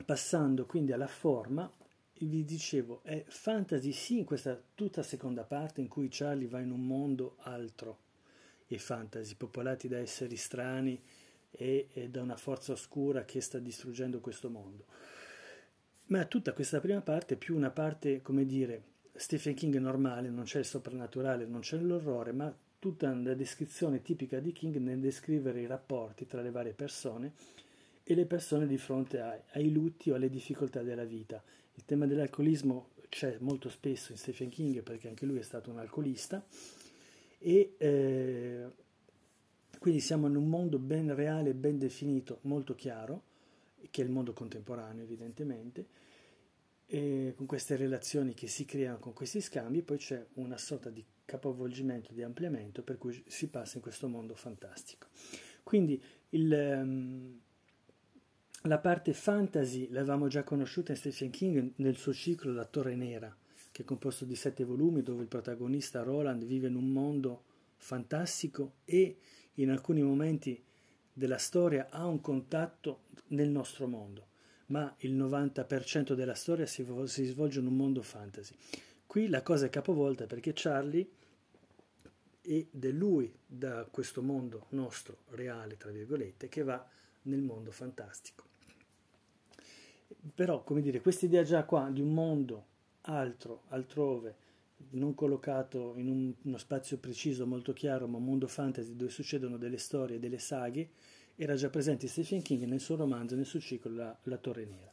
passando 0.04 0.66
quindi 0.66 0.92
alla 0.92 1.06
forma, 1.06 1.70
vi 2.18 2.44
dicevo, 2.44 3.00
è 3.02 3.24
fantasy 3.26 3.92
sì 3.92 4.18
in 4.18 4.24
questa 4.24 4.60
tutta 4.74 5.02
seconda 5.02 5.44
parte 5.44 5.80
in 5.80 5.88
cui 5.88 6.08
Charlie 6.10 6.48
va 6.48 6.60
in 6.60 6.70
un 6.70 6.86
mondo 6.86 7.36
altro 7.38 8.08
e 8.72 8.78
fantasy, 8.78 9.34
popolati 9.34 9.88
da 9.88 9.98
esseri 9.98 10.36
strani 10.36 11.00
e, 11.50 11.88
e 11.92 12.08
da 12.08 12.22
una 12.22 12.36
forza 12.36 12.72
oscura 12.72 13.24
che 13.24 13.40
sta 13.40 13.58
distruggendo 13.58 14.20
questo 14.20 14.48
mondo. 14.48 14.84
Ma 16.06 16.24
tutta 16.26 16.52
questa 16.52 16.78
prima 16.80 17.00
parte 17.00 17.34
è 17.34 17.36
più 17.36 17.56
una 17.56 17.70
parte, 17.70 18.22
come 18.22 18.46
dire, 18.46 18.82
Stephen 19.12 19.54
King 19.54 19.76
normale, 19.78 20.30
non 20.30 20.44
c'è 20.44 20.60
il 20.60 20.64
soprannaturale, 20.64 21.46
non 21.46 21.60
c'è 21.60 21.78
l'orrore, 21.78 22.32
ma 22.32 22.54
tutta 22.78 23.10
una 23.10 23.34
descrizione 23.34 24.02
tipica 24.02 24.38
di 24.38 24.52
King 24.52 24.76
nel 24.76 25.00
descrivere 25.00 25.60
i 25.60 25.66
rapporti 25.66 26.26
tra 26.26 26.40
le 26.40 26.50
varie 26.50 26.72
persone 26.72 27.32
e 28.04 28.14
le 28.14 28.24
persone 28.24 28.66
di 28.66 28.78
fronte 28.78 29.20
ai, 29.20 29.40
ai 29.52 29.72
lutti 29.72 30.10
o 30.10 30.14
alle 30.14 30.30
difficoltà 30.30 30.82
della 30.82 31.04
vita. 31.04 31.42
Il 31.74 31.84
tema 31.84 32.06
dell'alcolismo 32.06 32.90
c'è 33.08 33.36
molto 33.40 33.68
spesso 33.68 34.12
in 34.12 34.18
Stephen 34.18 34.48
King 34.48 34.82
perché 34.82 35.08
anche 35.08 35.26
lui 35.26 35.38
è 35.40 35.42
stato 35.42 35.70
un 35.70 35.78
alcolista 35.78 36.44
e 37.42 37.74
eh, 37.78 38.66
quindi 39.78 40.00
siamo 40.00 40.26
in 40.26 40.36
un 40.36 40.48
mondo 40.48 40.78
ben 40.78 41.14
reale, 41.14 41.54
ben 41.54 41.78
definito, 41.78 42.38
molto 42.42 42.74
chiaro, 42.74 43.22
che 43.90 44.02
è 44.02 44.04
il 44.04 44.10
mondo 44.10 44.34
contemporaneo 44.34 45.02
evidentemente, 45.02 45.86
e 46.86 47.32
con 47.34 47.46
queste 47.46 47.76
relazioni 47.76 48.34
che 48.34 48.46
si 48.46 48.64
creano 48.66 48.98
con 48.98 49.14
questi 49.14 49.40
scambi, 49.40 49.82
poi 49.82 49.96
c'è 49.96 50.24
una 50.34 50.58
sorta 50.58 50.90
di 50.90 51.02
capovolgimento, 51.24 52.12
di 52.12 52.22
ampliamento, 52.22 52.82
per 52.82 52.98
cui 52.98 53.22
si 53.26 53.48
passa 53.48 53.76
in 53.76 53.82
questo 53.82 54.06
mondo 54.06 54.34
fantastico. 54.34 55.06
Quindi 55.62 56.02
il, 56.30 56.52
um, 56.52 57.40
la 58.62 58.78
parte 58.78 59.14
fantasy 59.14 59.88
l'avevamo 59.90 60.28
già 60.28 60.42
conosciuta 60.42 60.92
in 60.92 60.98
Stephen 60.98 61.30
King 61.30 61.72
nel 61.76 61.96
suo 61.96 62.12
ciclo 62.12 62.52
La 62.52 62.66
Torre 62.66 62.96
Nera, 62.96 63.34
che 63.80 63.82
è 63.82 63.84
composto 63.84 64.26
di 64.26 64.36
sette 64.36 64.64
volumi 64.64 65.02
dove 65.02 65.22
il 65.22 65.28
protagonista 65.28 66.02
Roland 66.02 66.44
vive 66.44 66.68
in 66.68 66.74
un 66.74 66.92
mondo 66.92 67.44
fantastico 67.76 68.74
e 68.84 69.16
in 69.54 69.70
alcuni 69.70 70.02
momenti 70.02 70.62
della 71.12 71.38
storia 71.38 71.88
ha 71.90 72.06
un 72.06 72.20
contatto 72.20 73.04
nel 73.28 73.48
nostro 73.48 73.86
mondo, 73.86 74.26
ma 74.66 74.94
il 74.98 75.16
90% 75.16 76.12
della 76.12 76.34
storia 76.34 76.66
si, 76.66 76.86
si 77.04 77.24
svolge 77.24 77.60
in 77.60 77.66
un 77.66 77.76
mondo 77.76 78.02
fantasy. 78.02 78.54
Qui 79.06 79.28
la 79.28 79.42
cosa 79.42 79.66
è 79.66 79.70
capovolta 79.70 80.26
perché 80.26 80.52
Charlie 80.54 81.08
ed 82.42 82.84
è 82.84 82.90
lui 82.90 83.32
da 83.46 83.86
questo 83.90 84.22
mondo 84.22 84.66
nostro 84.70 85.22
reale, 85.30 85.78
tra 85.78 85.90
virgolette, 85.90 86.48
che 86.48 86.62
va 86.62 86.86
nel 87.22 87.40
mondo 87.40 87.70
fantastico. 87.70 88.44
Però, 90.34 90.62
come 90.64 90.82
dire, 90.82 91.00
questa 91.00 91.24
idea 91.24 91.42
già 91.42 91.64
qua 91.64 91.88
di 91.90 92.00
un 92.02 92.12
mondo 92.12 92.69
altro, 93.02 93.62
altrove, 93.68 94.36
non 94.90 95.14
collocato 95.14 95.94
in 95.96 96.08
un, 96.08 96.34
uno 96.42 96.58
spazio 96.58 96.98
preciso, 96.98 97.46
molto 97.46 97.72
chiaro, 97.72 98.06
ma 98.06 98.16
un 98.16 98.24
mondo 98.24 98.46
fantasy 98.46 98.96
dove 98.96 99.10
succedono 99.10 99.56
delle 99.56 99.78
storie, 99.78 100.18
delle 100.18 100.38
saghe, 100.38 100.90
era 101.36 101.54
già 101.54 101.70
presente 101.70 102.06
Stephen 102.06 102.42
King 102.42 102.64
nel 102.64 102.80
suo 102.80 102.96
romanzo, 102.96 103.34
nel 103.34 103.46
suo 103.46 103.60
ciclo 103.60 103.92
La, 103.92 104.18
La 104.24 104.36
Torre 104.36 104.64
Nera 104.64 104.92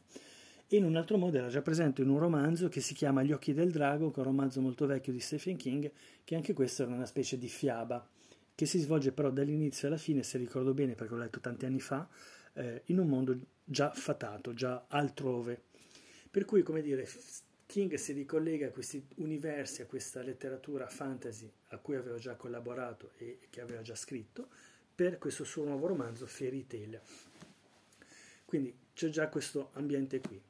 e 0.70 0.76
in 0.76 0.84
un 0.84 0.98
altro 0.98 1.18
modo 1.18 1.38
era 1.38 1.48
già 1.48 1.62
presente 1.62 2.02
in 2.02 2.10
un 2.10 2.20
romanzo 2.20 2.68
che 2.68 2.82
si 2.82 2.94
chiama 2.94 3.24
Gli 3.24 3.32
occhi 3.32 3.54
del 3.54 3.72
drago, 3.72 4.12
che 4.12 4.18
è 4.18 4.20
un 4.20 4.26
romanzo 4.26 4.60
molto 4.60 4.86
vecchio 4.86 5.14
di 5.14 5.22
Stephen 5.22 5.56
King, 5.56 5.90
che 6.26 6.36
anche 6.36 6.52
questo 6.52 6.84
era 6.84 6.94
una 6.94 7.06
specie 7.06 7.38
di 7.38 7.48
fiaba, 7.48 8.06
che 8.54 8.66
si 8.66 8.80
svolge 8.80 9.14
però 9.14 9.30
dall'inizio 9.30 9.88
alla 9.88 9.98
fine, 9.98 10.24
se 10.24 10.38
ricordo 10.38 10.74
bene 10.74 10.94
perché 10.94 11.14
l'ho 11.14 11.22
letto 11.22 11.40
tanti 11.40 11.66
anni 11.66 11.80
fa, 11.80 12.08
eh, 12.54 12.82
in 12.86 13.00
un 13.00 13.08
mondo 13.08 13.38
già 13.64 13.92
fatato, 13.92 14.54
già 14.54 14.86
altrove. 14.90 15.64
Per 16.30 16.44
cui, 16.44 16.64
come 16.64 16.82
dire, 16.82 17.08
King 17.68 17.94
si 17.96 18.14
ricollega 18.14 18.68
a 18.68 18.72
questi 18.72 19.06
universi, 19.18 19.82
a 19.82 19.86
questa 19.86 20.22
letteratura 20.22 20.88
fantasy 20.88 21.52
a 21.68 21.78
cui 21.78 21.98
aveva 21.98 22.18
già 22.18 22.36
collaborato 22.36 23.12
e 23.18 23.40
che 23.50 23.60
aveva 23.60 23.82
già 23.82 23.94
scritto, 23.94 24.48
per 24.96 25.18
questo 25.18 25.44
suo 25.44 25.66
nuovo 25.66 25.86
romanzo 25.86 26.26
Fairy 26.26 26.66
Tale. 26.66 27.02
Quindi 28.46 28.74
c'è 28.94 29.10
già 29.10 29.28
questo 29.28 29.72
ambiente 29.74 30.22
qui. 30.22 30.42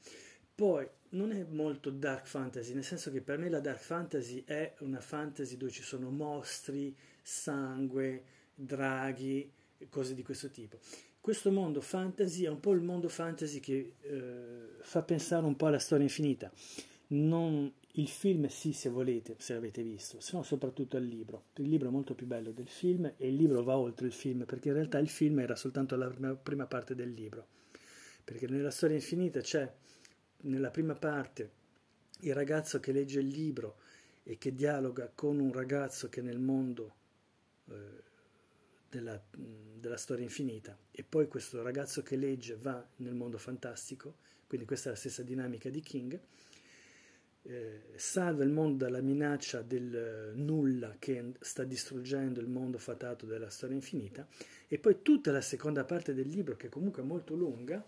Poi 0.54 0.88
non 1.10 1.32
è 1.32 1.44
molto 1.44 1.90
dark 1.90 2.28
fantasy, 2.28 2.74
nel 2.74 2.84
senso 2.84 3.12
che 3.12 3.22
per 3.22 3.40
me 3.40 3.50
la 3.50 3.60
dark 3.60 3.82
fantasy 3.82 4.44
è 4.46 4.76
una 4.80 5.02
fantasy 5.02 5.58
dove 5.58 5.72
ci 5.72 5.82
sono 5.82 6.12
mostri, 6.12 6.96
sangue, 7.22 8.24
draghi, 8.54 9.52
cose 9.90 10.14
di 10.14 10.22
questo 10.22 10.52
tipo. 10.52 10.78
Questo 11.20 11.52
mondo 11.52 11.82
fantasy 11.82 12.44
è 12.44 12.50
un 12.50 12.60
po' 12.60 12.74
il 12.74 12.82
mondo 12.82 13.10
fantasy 13.10 13.60
che 13.60 13.94
eh, 14.02 14.78
fa 14.82 15.02
pensare 15.02 15.46
un 15.48 15.56
po' 15.56 15.66
alla 15.66 15.80
storia 15.80 16.06
infinita. 16.06 16.52
Non, 17.10 17.72
il 17.94 18.08
film 18.08 18.48
sì, 18.48 18.74
se 18.74 18.90
volete, 18.90 19.36
se 19.38 19.54
l'avete 19.54 19.82
visto, 19.82 20.20
se 20.20 20.36
no 20.36 20.44
soprattutto 20.44 20.98
il 20.98 21.06
libro. 21.06 21.46
Il 21.56 21.70
libro 21.70 21.88
è 21.88 21.92
molto 21.92 22.14
più 22.14 22.26
bello 22.26 22.52
del 22.52 22.68
film 22.68 23.14
e 23.18 23.28
il 23.28 23.36
libro 23.36 23.64
va 23.64 23.78
oltre 23.78 24.08
il 24.08 24.14
film, 24.14 24.44
perché 24.46 24.68
in 24.70 24.76
realtà 24.76 25.00
il 25.00 25.10
film 25.10 25.40
era 25.40 25.56
soltanto 25.56 25.96
la 25.96 26.10
prima, 26.36 26.66
parte 26.66 26.96
del 26.96 27.12
libro. 27.12 27.48
Perché 28.24 28.48
nella 28.48 28.72
storia 28.72 28.96
infinita 28.96 29.40
c'è 29.40 29.72
nella 30.42 30.70
prima 30.70 30.96
parte 30.96 31.52
il 32.22 32.34
ragazzo 32.34 32.80
che 32.80 32.92
legge 32.92 33.20
il 33.20 33.28
libro 33.28 33.78
e 34.24 34.38
che 34.38 34.54
dialoga 34.54 35.10
con 35.14 35.40
un 35.40 35.54
ragazzo 35.54 36.10
che 36.10 36.22
nel 36.22 36.40
mondo 36.40 36.94
eh, 37.70 37.74
della, 38.90 39.22
della, 39.80 39.98
storia 39.98 40.24
infinita 40.24 40.78
e 40.92 41.04
poi 41.04 41.28
questo 41.28 41.62
ragazzo 41.62 42.04
che 42.04 42.16
legge 42.16 42.58
va 42.58 42.86
nel 42.98 43.14
mondo 43.14 43.38
fantastico, 43.38 44.16
quindi 44.48 44.66
questa 44.66 44.90
è 44.90 44.92
la 44.92 44.98
stessa 44.98 45.24
dinamica 45.24 45.70
di 45.70 45.82
King, 45.82 46.20
eh, 47.48 47.82
salva 47.96 48.44
il 48.44 48.50
mondo 48.50 48.84
dalla 48.84 49.00
minaccia 49.00 49.62
del 49.62 50.34
nulla 50.36 50.98
che 51.00 51.34
sta 51.40 51.64
distruggendo 51.64 52.42
il 52.42 52.48
mondo 52.48 52.78
fatato 52.78 53.26
della 53.26 53.50
storia 53.50 53.76
infinita 53.76 54.28
e 54.68 54.78
poi 54.78 55.02
tutta 55.02 55.32
la 55.32 55.42
seconda 55.42 55.86
parte 55.86 56.14
del 56.14 56.28
libro, 56.28 56.58
che 56.58 56.68
comunque 56.68 57.04
è 57.04 57.06
molto 57.06 57.36
lunga, 57.36 57.86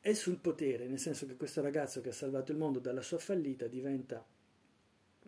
è 0.00 0.12
sul 0.12 0.36
potere, 0.36 0.86
nel 0.86 1.00
senso 1.00 1.26
che 1.26 1.36
questo 1.36 1.60
ragazzo 1.60 2.00
che 2.00 2.10
ha 2.10 2.12
salvato 2.12 2.52
il 2.52 2.58
mondo 2.58 2.78
dalla 2.78 3.02
sua 3.02 3.18
fallita 3.18 3.66
diventa, 3.66 4.24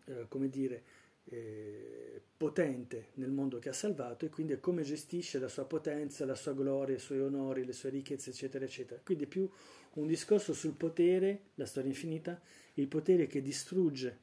eh, 0.05 0.27
come 0.29 0.49
dire, 0.49 0.83
eh, 1.25 2.21
potente 2.37 3.09
nel 3.15 3.31
mondo 3.31 3.59
che 3.59 3.71
ha 3.71 3.73
salvato 3.73 4.25
e 4.25 4.29
quindi 4.29 4.59
come 4.61 4.83
gestisce 4.83 5.39
la 5.39 5.49
sua 5.49 5.65
potenza, 5.65 6.25
la 6.25 6.35
sua 6.35 6.53
gloria, 6.53 6.95
i 6.95 7.01
suoi 7.01 7.21
onori, 7.21 7.65
le 7.65 7.73
sue 7.73 7.91
ricchezze, 7.91 8.31
eccetera, 8.31 8.65
eccetera. 8.65 9.01
Quindi 9.03 9.25
è 9.25 9.29
più 9.29 9.49
un 9.95 10.07
discorso 10.07 10.53
sul 10.53 10.75
potere, 10.75 11.47
la 11.55 11.67
storia 11.67 11.91
infinita, 11.91 12.41
il 12.75 12.89
potere 12.89 13.27
che 13.27 13.43
distrugge, 13.43 14.19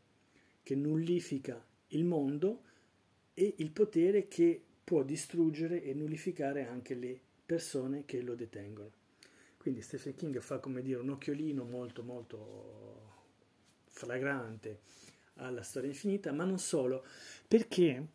che 0.63 0.75
nullifica 0.75 1.63
il 1.87 2.03
mondo 2.03 2.63
e 3.33 3.55
il 3.57 3.71
potere 3.71 4.27
che 4.27 4.61
può 4.83 5.03
distruggere 5.03 5.83
e 5.83 5.93
nullificare 5.93 6.67
anche 6.67 6.95
le 6.95 7.19
persone 7.45 8.05
che 8.05 8.21
lo 8.21 8.35
detengono. 8.35 8.91
Quindi 9.57 9.81
Stephen 9.81 10.15
King 10.15 10.39
fa 10.39 10.59
come 10.59 10.81
dire 10.81 10.99
un 10.99 11.09
occhiolino 11.09 11.63
molto 11.63 12.03
molto 12.03 13.09
flagrante 13.85 14.79
alla 15.35 15.63
storia 15.63 15.89
infinita, 15.89 16.31
ma 16.31 16.43
non 16.43 16.59
solo, 16.59 17.05
perché 17.47 18.07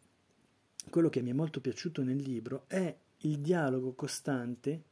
quello 0.90 1.08
che 1.08 1.22
mi 1.22 1.30
è 1.30 1.34
molto 1.34 1.60
piaciuto 1.60 2.02
nel 2.02 2.16
libro 2.16 2.64
è 2.66 2.94
il 3.18 3.38
dialogo 3.38 3.92
costante 3.94 4.82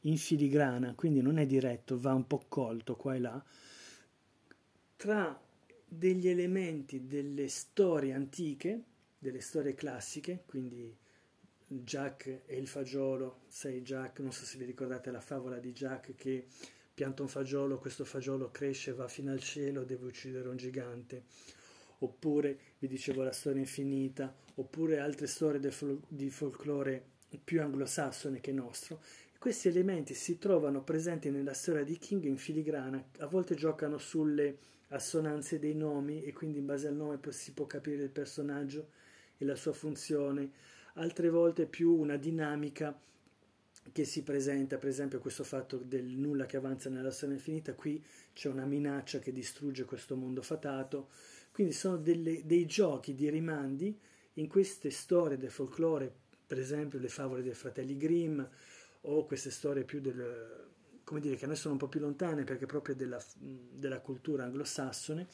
in 0.00 0.16
filigrana, 0.16 0.94
quindi 0.94 1.22
non 1.22 1.38
è 1.38 1.46
diretto, 1.46 1.98
va 1.98 2.12
un 2.12 2.26
po' 2.26 2.44
colto 2.48 2.94
qua 2.96 3.14
e 3.14 3.18
là, 3.18 3.44
tra 4.96 5.40
degli 5.86 6.28
elementi 6.28 7.06
delle 7.06 7.48
storie 7.48 8.12
antiche, 8.12 8.82
delle 9.18 9.40
storie 9.40 9.74
classiche, 9.74 10.42
quindi 10.46 10.94
Jack 11.66 12.42
e 12.46 12.56
il 12.56 12.66
fagiolo, 12.66 13.40
sei 13.48 13.82
Jack, 13.82 14.20
non 14.20 14.32
so 14.32 14.44
se 14.44 14.58
vi 14.58 14.64
ricordate 14.64 15.10
la 15.10 15.20
favola 15.20 15.58
di 15.58 15.72
Jack 15.72 16.14
che 16.14 16.46
pianta 16.92 17.22
un 17.22 17.28
fagiolo, 17.28 17.78
questo 17.78 18.04
fagiolo 18.04 18.50
cresce, 18.50 18.92
va 18.92 19.08
fino 19.08 19.32
al 19.32 19.40
cielo, 19.40 19.84
deve 19.84 20.06
uccidere 20.06 20.48
un 20.48 20.56
gigante. 20.56 21.24
Oppure 21.98 22.58
vi 22.78 22.86
dicevo 22.86 23.22
la 23.22 23.32
storia 23.32 23.60
infinita, 23.60 24.34
oppure 24.56 24.98
altre 24.98 25.26
storie 25.26 25.70
fol- 25.70 26.00
di 26.06 26.30
folklore 26.30 27.12
più 27.42 27.60
anglosassone 27.62 28.40
che 28.40 28.52
nostro. 28.52 29.00
Questi 29.38 29.68
elementi 29.68 30.14
si 30.14 30.38
trovano 30.38 30.82
presenti 30.82 31.30
nella 31.30 31.54
storia 31.54 31.82
di 31.82 31.98
King 31.98 32.24
in 32.24 32.36
filigrana, 32.36 33.02
a 33.18 33.26
volte 33.26 33.54
giocano 33.54 33.98
sulle 33.98 34.58
assonanze 34.94 35.58
dei 35.58 35.74
nomi 35.74 36.22
e 36.22 36.32
quindi 36.32 36.58
in 36.58 36.66
base 36.66 36.88
al 36.88 36.94
nome 36.94 37.18
si 37.30 37.52
può 37.52 37.66
capire 37.66 38.02
il 38.02 38.10
personaggio 38.10 38.90
e 39.36 39.44
la 39.44 39.56
sua 39.56 39.72
funzione. 39.72 40.50
Altre 40.94 41.28
volte 41.28 41.66
più 41.66 41.92
una 41.92 42.16
dinamica 42.16 42.96
che 43.92 44.04
si 44.04 44.22
presenta, 44.22 44.78
per 44.78 44.88
esempio 44.88 45.18
questo 45.18 45.44
fatto 45.44 45.76
del 45.76 46.04
nulla 46.04 46.46
che 46.46 46.56
avanza 46.56 46.88
nella 46.88 47.10
storia 47.10 47.34
infinita, 47.34 47.74
qui 47.74 48.02
c'è 48.32 48.48
una 48.48 48.64
minaccia 48.64 49.18
che 49.18 49.32
distrugge 49.32 49.84
questo 49.84 50.16
mondo 50.16 50.40
fatato, 50.42 51.10
quindi 51.52 51.72
sono 51.72 51.96
delle, 51.96 52.46
dei 52.46 52.64
giochi 52.64 53.14
di 53.14 53.28
rimandi 53.28 53.98
in 54.34 54.48
queste 54.48 54.90
storie 54.90 55.36
del 55.36 55.50
folklore, 55.50 56.12
per 56.46 56.58
esempio 56.58 56.98
le 56.98 57.08
favole 57.08 57.42
dei 57.42 57.54
fratelli 57.54 57.96
Grimm 57.96 58.40
o 59.02 59.24
queste 59.26 59.50
storie 59.50 59.84
più 59.84 60.00
del, 60.00 60.72
come 61.04 61.20
dire, 61.20 61.36
che 61.36 61.44
a 61.44 61.48
noi 61.48 61.56
sono 61.56 61.74
un 61.74 61.78
po' 61.78 61.88
più 61.88 62.00
lontane 62.00 62.44
perché 62.44 62.66
proprio 62.66 62.94
della, 62.94 63.22
della 63.38 64.00
cultura 64.00 64.44
anglosassone, 64.44 65.28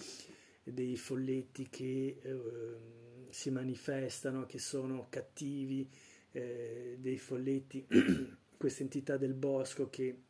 dei 0.62 0.97
folletti 0.97 1.69
che... 1.69 2.19
Eh, 2.23 2.99
si 3.31 3.50
manifestano, 3.50 4.45
che 4.45 4.59
sono 4.59 5.07
cattivi, 5.09 5.89
eh, 6.33 6.97
dei 6.99 7.19
folletti, 7.19 7.87
queste 8.57 8.83
entità 8.83 9.17
del 9.17 9.35
bosco 9.35 9.89
che 9.89 10.23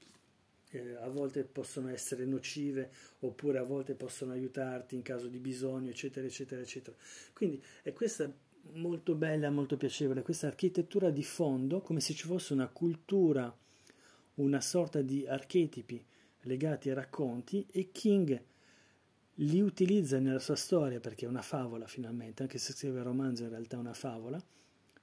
eh, 0.71 0.95
a 0.95 1.09
volte 1.09 1.45
possono 1.45 1.89
essere 1.89 2.25
nocive 2.25 2.93
oppure 3.21 3.59
a 3.59 3.65
volte 3.65 3.95
possono 3.95 4.33
aiutarti 4.33 4.95
in 4.95 5.03
caso 5.03 5.27
di 5.27 5.39
bisogno, 5.39 5.91
eccetera, 5.91 6.27
eccetera, 6.27 6.61
eccetera. 6.61 6.97
Quindi 7.33 7.63
è 7.83 7.93
questa 7.93 8.33
molto 8.75 9.15
bella, 9.15 9.51
molto 9.51 9.77
piacevole, 9.77 10.23
questa 10.23 10.47
architettura 10.47 11.11
di 11.11 11.25
fondo, 11.25 11.81
come 11.81 12.01
se 12.01 12.15
ci 12.15 12.27
fosse 12.27 12.53
una 12.53 12.69
cultura, 12.69 13.55
una 14.41 14.61
sorta 14.61 15.03
di 15.03 15.27
archetipi 15.27 16.05
legati 16.43 16.89
ai 16.89 16.95
racconti 16.95 17.67
e 17.71 17.91
King 17.93 18.43
li 19.35 19.61
utilizza 19.61 20.19
nella 20.19 20.39
sua 20.39 20.57
storia 20.57 21.01
perché 21.01 21.27
è 21.27 21.29
una 21.29 21.43
favola 21.43 21.87
finalmente, 21.87 22.43
anche 22.43 22.59
se 22.59 22.73
scrive 22.73 23.03
romanzo 23.03 23.45
in 23.45 23.51
realtà 23.51 23.77
è 23.77 23.81
una 23.81 23.95
favola, 23.95 24.43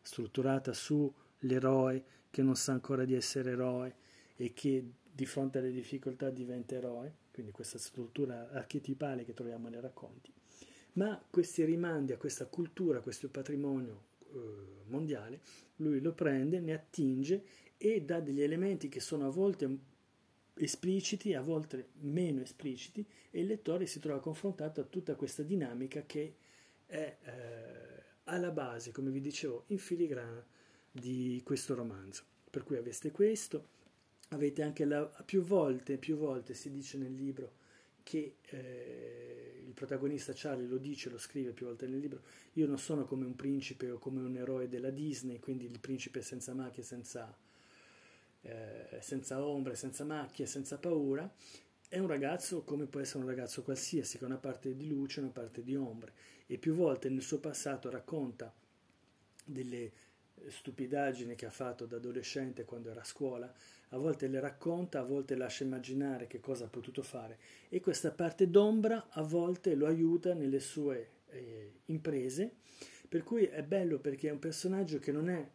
strutturata 0.02 0.74
sull'eroe 0.74 2.04
che 2.30 2.42
non 2.42 2.56
sa 2.56 2.74
ancora 2.74 3.06
di 3.06 3.14
essere 3.14 3.52
eroe 3.52 3.96
e 4.36 4.54
che 4.54 4.84
di 5.12 5.26
fronte 5.26 5.60
alle 5.60 5.72
difficoltà 5.72 6.30
diventa 6.30 6.76
eroe, 6.76 7.16
quindi 7.32 7.52
questa 7.52 7.80
struttura 7.80 8.50
archetipale 8.52 9.24
che 9.24 9.34
troviamo 9.34 9.70
nei 9.70 9.82
racconti. 9.82 10.32
Ma 10.94 11.20
questi 11.30 11.64
rimandi 11.64 12.12
a 12.12 12.18
questa 12.18 12.46
cultura, 12.46 13.00
a 13.00 13.02
questo 13.02 13.30
patrimonio 13.30 14.04
eh, 14.34 14.86
mondiale, 14.88 15.42
lui 15.78 16.02
lo 16.02 16.14
prende, 16.14 16.60
ne 16.60 16.74
attinge 16.74 17.44
e 17.78 18.02
dà 18.02 18.20
degli 18.20 18.42
elementi 18.42 18.90
che 18.90 19.00
sono 19.00 19.28
a 19.28 19.30
volte 19.30 19.78
espliciti, 20.56 21.34
a 21.34 21.42
volte 21.42 21.90
meno 22.00 22.42
espliciti, 22.42 23.06
e 23.30 23.40
il 23.40 23.48
lettore 23.48 23.86
si 23.86 24.00
trova 24.00 24.20
confrontato 24.20 24.82
a 24.82 24.86
tutta 24.86 25.16
questa 25.16 25.44
dinamica 25.44 26.04
che 26.06 26.36
è 26.86 27.18
eh, 27.22 28.04
alla 28.26 28.52
base, 28.52 28.92
come 28.92 29.12
vi 29.12 29.22
dicevo, 29.22 29.66
in 29.68 29.78
filigrana 29.78 30.46
di 30.92 31.42
questo 31.44 31.76
romanzo. 31.76 32.24
Per 32.50 32.64
cui 32.64 32.78
aveste 32.78 33.12
questo, 33.12 33.76
avete 34.30 34.64
anche 34.64 34.86
la, 34.86 35.06
più 35.26 35.42
volte, 35.42 35.98
più 35.98 36.18
volte 36.18 36.54
si 36.54 36.72
dice 36.72 36.98
nel 36.98 37.14
libro 37.14 37.66
che 38.04 38.38
eh, 38.42 39.64
il 39.66 39.74
protagonista 39.74 40.32
Charlie 40.34 40.68
lo 40.68 40.78
dice, 40.78 41.10
lo 41.10 41.18
scrive 41.18 41.52
più 41.52 41.66
volte 41.66 41.88
nel 41.88 42.00
libro, 42.00 42.22
io 42.54 42.66
non 42.66 42.80
sono 42.80 43.06
come 43.06 43.26
un 43.26 43.36
principe 43.36 43.92
o 43.92 44.00
come 44.00 44.22
un 44.22 44.36
eroe 44.36 44.70
della 44.70 44.90
Disney, 44.90 45.40
quindi 45.40 45.66
il 45.66 45.80
principe 45.80 46.22
senza 46.22 46.54
macchie, 46.54 46.84
senza 46.84 47.38
eh, 48.42 49.00
senza 49.02 49.44
ombre, 49.44 49.76
senza 49.76 50.04
macchie, 50.04 50.46
senza 50.46 50.78
paura, 50.78 51.32
è 51.90 52.00
un 52.00 52.08
ragazzo 52.08 52.64
come 52.64 52.86
può 52.86 53.00
essere 53.00 53.20
un 53.24 53.30
ragazzo 53.30 53.64
qualsiasi, 53.64 54.18
che 54.18 54.24
ha 54.24 54.28
una 54.28 54.38
parte 54.38 54.76
di 54.76 54.88
luce 54.88 55.20
e 55.20 55.24
una 55.24 55.32
parte 55.32 55.64
di 55.64 55.76
ombre, 55.76 56.14
e 56.46 56.58
più 56.58 56.74
volte 56.74 57.10
nel 57.10 57.22
suo 57.22 57.40
passato 57.40 57.90
racconta 57.90 58.54
delle 59.46 59.92
stupidaggini 60.48 61.36
che 61.36 61.46
ha 61.46 61.52
fatto 61.52 61.86
da 61.86 61.98
adolescente 61.98 62.66
quando 62.66 62.90
era 62.90 63.02
a 63.02 63.06
scuola, 63.06 63.52
a 63.90 63.98
volte 63.98 64.28
le 64.28 64.40
racconta, 64.40 65.00
a 65.00 65.04
volte 65.04 65.36
lascia 65.36 65.64
immaginare 65.64 66.28
che 66.28 66.40
cosa 66.40 66.66
ha 66.66 66.70
potuto 66.70 67.02
fare. 67.02 67.40
E 67.70 67.80
questa 67.80 68.12
parte 68.12 68.50
d'ombra 68.50 69.08
a 69.10 69.22
volte 69.22 69.76
lo 69.76 69.88
aiuta 69.88 70.34
nelle 70.34 70.60
sue 70.60 71.10
eh, 71.30 71.80
imprese, 71.86 72.56
per 73.08 73.24
cui 73.24 73.46
è 73.46 73.64
bello 73.64 74.00
perché 74.00 74.28
è 74.28 74.32
un 74.32 74.40
personaggio 74.40 75.00
che 75.00 75.12
non 75.12 75.30
è 75.30 75.50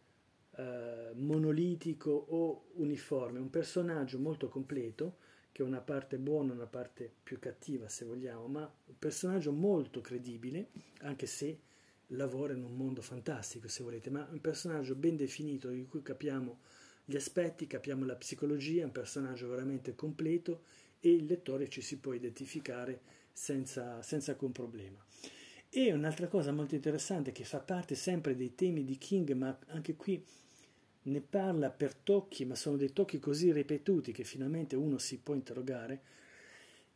eh, 0.55 1.11
monolitico 1.15 2.11
o 2.11 2.65
uniforme, 2.73 3.39
un 3.39 3.49
personaggio 3.49 4.19
molto 4.19 4.49
completo 4.49 5.17
che 5.51 5.61
ha 5.61 5.65
una 5.65 5.81
parte 5.81 6.17
buona 6.17 6.53
una 6.53 6.65
parte 6.65 7.11
più 7.21 7.37
cattiva 7.39 7.87
se 7.87 8.05
vogliamo, 8.05 8.47
ma 8.47 8.61
un 8.61 8.97
personaggio 8.97 9.51
molto 9.51 10.01
credibile, 10.01 10.69
anche 11.01 11.27
se 11.27 11.59
lavora 12.07 12.53
in 12.53 12.63
un 12.63 12.75
mondo 12.75 13.01
fantastico 13.01 13.67
se 13.67 13.83
volete, 13.83 14.09
ma 14.09 14.27
un 14.31 14.41
personaggio 14.41 14.95
ben 14.95 15.15
definito 15.15 15.69
di 15.69 15.85
cui 15.85 16.01
capiamo 16.01 16.59
gli 17.05 17.15
aspetti, 17.15 17.67
capiamo 17.67 18.05
la 18.05 18.15
psicologia, 18.15 18.85
un 18.85 18.91
personaggio 18.91 19.47
veramente 19.47 19.93
completo 19.95 20.63
e 20.99 21.11
il 21.11 21.25
lettore 21.25 21.69
ci 21.69 21.81
si 21.81 21.97
può 21.97 22.13
identificare 22.13 23.01
senza, 23.31 24.01
senza 24.01 24.31
alcun 24.31 24.51
problema. 24.51 25.03
E 25.69 25.91
un'altra 25.91 26.27
cosa 26.27 26.51
molto 26.51 26.75
interessante 26.75 27.31
che 27.31 27.43
fa 27.43 27.59
parte 27.59 27.95
sempre 27.95 28.35
dei 28.35 28.55
temi 28.55 28.83
di 28.83 28.97
King, 28.97 29.31
ma 29.33 29.57
anche 29.67 29.95
qui 29.95 30.23
ne 31.03 31.21
parla 31.21 31.69
per 31.69 31.93
tocchi, 31.95 32.45
ma 32.45 32.55
sono 32.55 32.77
dei 32.77 32.93
tocchi 32.93 33.19
così 33.19 33.51
ripetuti 33.51 34.11
che 34.11 34.23
finalmente 34.23 34.75
uno 34.75 34.97
si 34.97 35.19
può 35.19 35.33
interrogare, 35.33 36.01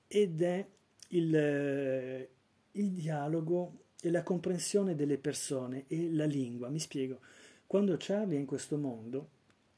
ed 0.07 0.41
è 0.41 0.65
il, 1.09 1.35
eh, 1.35 2.29
il 2.71 2.89
dialogo 2.91 3.85
e 4.01 4.09
la 4.09 4.23
comprensione 4.23 4.95
delle 4.95 5.17
persone 5.17 5.85
e 5.87 6.11
la 6.11 6.25
lingua. 6.25 6.69
Mi 6.69 6.79
spiego, 6.79 7.19
quando 7.65 7.95
Charlie 7.97 8.37
è 8.37 8.39
in 8.39 8.45
questo 8.45 8.77
mondo, 8.77 9.29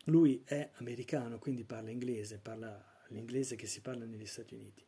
lui 0.05 0.41
è 0.45 0.69
americano, 0.75 1.39
quindi 1.39 1.63
parla 1.63 1.89
inglese, 1.89 2.38
parla 2.38 2.86
l'inglese 3.09 3.55
che 3.55 3.67
si 3.67 3.81
parla 3.81 4.05
negli 4.05 4.25
Stati 4.25 4.53
Uniti. 4.53 4.83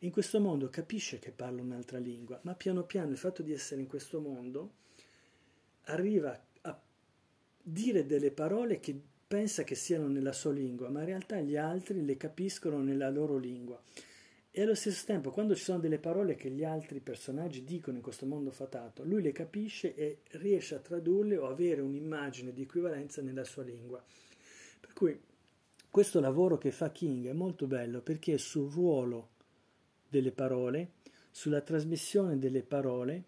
In 0.00 0.10
questo 0.10 0.40
mondo 0.40 0.68
capisce 0.68 1.18
che 1.18 1.32
parla 1.32 1.62
un'altra 1.62 1.98
lingua, 1.98 2.38
ma 2.42 2.54
piano 2.54 2.84
piano 2.84 3.10
il 3.10 3.16
fatto 3.16 3.42
di 3.42 3.52
essere 3.52 3.80
in 3.80 3.86
questo 3.86 4.20
mondo 4.20 4.74
arriva 5.84 6.32
a 6.32 6.40
dire 7.66 8.04
delle 8.04 8.30
parole 8.30 8.78
che 8.78 8.94
pensa 9.26 9.64
che 9.64 9.74
siano 9.74 10.06
nella 10.06 10.32
sua 10.32 10.52
lingua, 10.52 10.90
ma 10.90 11.00
in 11.00 11.06
realtà 11.06 11.40
gli 11.40 11.56
altri 11.56 12.04
le 12.04 12.16
capiscono 12.18 12.82
nella 12.82 13.08
loro 13.08 13.38
lingua. 13.38 13.80
E 14.50 14.62
allo 14.62 14.74
stesso 14.74 15.04
tempo, 15.06 15.30
quando 15.30 15.56
ci 15.56 15.64
sono 15.64 15.80
delle 15.80 15.98
parole 15.98 16.36
che 16.36 16.50
gli 16.50 16.62
altri 16.62 17.00
personaggi 17.00 17.64
dicono 17.64 17.96
in 17.96 18.02
questo 18.02 18.26
mondo 18.26 18.52
fatato, 18.52 19.02
lui 19.02 19.22
le 19.22 19.32
capisce 19.32 19.94
e 19.96 20.18
riesce 20.32 20.76
a 20.76 20.78
tradurle 20.78 21.36
o 21.36 21.48
avere 21.48 21.80
un'immagine 21.80 22.52
di 22.52 22.62
equivalenza 22.62 23.22
nella 23.22 23.42
sua 23.42 23.64
lingua. 23.64 24.00
Per 24.78 24.92
cui 24.92 25.18
questo 25.90 26.20
lavoro 26.20 26.58
che 26.58 26.70
fa 26.70 26.92
King 26.92 27.26
è 27.26 27.32
molto 27.32 27.66
bello 27.66 28.00
perché 28.00 28.34
è 28.34 28.38
sul 28.38 28.70
ruolo 28.70 29.30
delle 30.08 30.30
parole, 30.30 30.92
sulla 31.30 31.60
trasmissione 31.60 32.38
delle 32.38 32.62
parole 32.62 33.24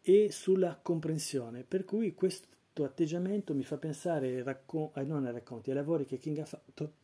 e 0.00 0.30
sulla 0.30 0.78
comprensione. 0.80 1.64
Per 1.64 1.84
cui 1.84 2.14
questo 2.14 2.46
atteggiamento 2.74 3.54
mi 3.54 3.64
fa 3.64 3.76
pensare 3.76 4.28
ai, 4.28 4.42
raccon- 4.42 4.90
eh, 4.94 5.04
non 5.04 5.26
ai 5.26 5.32
racconti, 5.32 5.70
ai 5.70 5.76
lavori 5.76 6.04
che 6.04 6.18
King 6.18 6.38
ha 6.38 6.46
fatto 6.46 7.00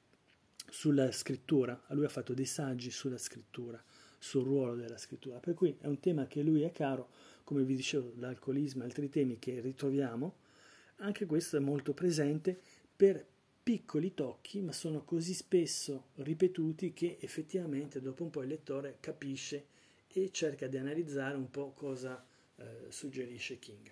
sulla 0.71 1.11
scrittura, 1.13 1.81
lui 1.89 2.05
ha 2.05 2.11
fatto 2.11 2.35
dei 2.35 2.45
saggi 2.45 2.91
sulla 2.91 3.19
scrittura, 3.19 3.83
sul 4.19 4.45
ruolo 4.45 4.75
della 4.75 4.99
scrittura, 4.99 5.39
per 5.39 5.55
cui 5.55 5.77
è 5.81 5.87
un 5.87 6.01
tema 6.01 6.27
che 6.27 6.43
lui 6.43 6.63
è 6.63 6.73
caro, 6.73 7.09
come 7.45 7.63
vi 7.65 7.75
dicevo, 7.75 8.13
l'alcolismo 8.17 8.83
e 8.83 8.87
altri 8.87 9.09
temi 9.09 9.39
che 9.39 9.61
ritroviamo, 9.61 10.35
anche 10.97 11.27
questo 11.27 11.57
è 11.57 11.61
molto 11.61 11.93
presente 11.93 12.59
per 12.97 13.25
piccoli 13.63 14.15
tocchi, 14.15 14.61
ma 14.61 14.73
sono 14.73 15.05
così 15.05 15.35
spesso 15.35 16.07
ripetuti 16.17 16.93
che 16.93 17.19
effettivamente 17.21 18.01
dopo 18.01 18.25
un 18.25 18.31
po' 18.31 18.43
il 18.43 18.49
lettore 18.49 18.97
capisce 19.01 19.67
e 20.09 20.31
cerca 20.33 20.67
di 20.67 20.79
analizzare 20.79 21.37
un 21.37 21.51
po' 21.51 21.73
cosa 21.75 22.25
eh, 22.57 22.87
suggerisce 22.89 23.59
King. 23.59 23.91